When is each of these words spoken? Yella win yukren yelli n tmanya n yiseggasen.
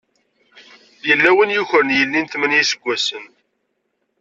Yella 1.07 1.29
win 1.35 1.55
yukren 1.55 1.93
yelli 1.97 2.19
n 2.21 2.25
tmanya 2.27 2.55
n 2.55 2.59
yiseggasen. 2.63 3.25